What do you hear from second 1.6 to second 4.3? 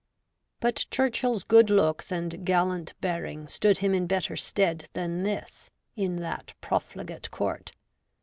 looks and gallant bearing stood him in